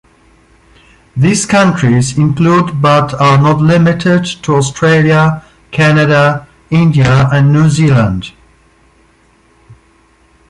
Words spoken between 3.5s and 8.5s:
limited to Australia, Canada, India, and New Zealand.